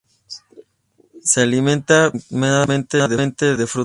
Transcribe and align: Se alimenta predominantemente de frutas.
Se 1.21 1.41
alimenta 1.41 2.09
predominantemente 2.31 3.55
de 3.55 3.67
frutas. 3.67 3.79